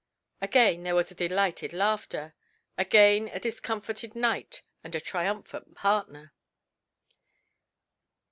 Again 0.41 0.81
there 0.81 0.95
was 0.95 1.11
a 1.11 1.13
delighted 1.13 1.73
laughter, 1.73 2.33
again 2.75 3.27
a 3.31 3.39
discomforted 3.39 4.15
knight 4.15 4.63
and 4.83 4.95
a 4.95 4.99
triumphant 4.99 5.75
partner. 5.75 6.33